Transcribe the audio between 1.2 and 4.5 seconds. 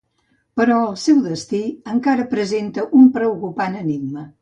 destí encara presenta un preocupant enigma: